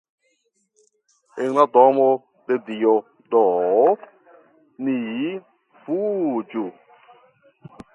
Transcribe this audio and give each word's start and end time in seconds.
En 1.43 1.51
la 1.57 1.65
nomo 1.75 2.07
de 2.49 2.59
Dio 2.71 2.95
do, 3.37 3.45
ni 4.89 4.99
fuĝu. 5.85 6.69